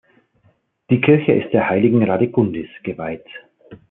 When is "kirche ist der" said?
0.99-1.69